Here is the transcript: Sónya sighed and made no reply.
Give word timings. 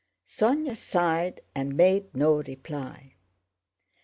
Sónya 0.27 0.75
sighed 0.75 1.41
and 1.53 1.77
made 1.77 2.15
no 2.15 2.41
reply. 2.41 3.17